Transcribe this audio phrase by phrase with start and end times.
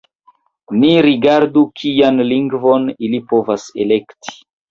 [0.83, 4.37] Ni rigardu, kian lingvon ili povas elekti.